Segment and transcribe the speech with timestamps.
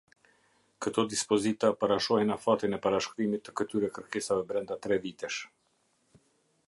[0.85, 5.39] Këto dispozita parashohin afatin e parashkrimit të këtyre kërkesave brenda tre vitësh.